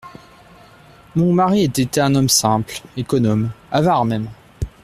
[1.15, 2.79] Mon mari était un homme simple…
[2.97, 3.51] économe…
[3.71, 4.31] avare même.